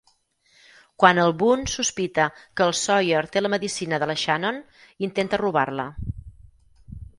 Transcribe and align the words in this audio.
Quan 1.03 1.19
el 1.23 1.33
Boone 1.41 1.69
sospita 1.73 2.25
que 2.39 2.67
el 2.69 2.73
Sawyer 2.79 3.21
té 3.37 3.45
la 3.45 3.53
medicina 3.57 4.01
de 4.05 4.09
la 4.13 4.17
Shannon, 4.25 4.61
intenta 5.11 5.43
robar-la. 5.45 5.89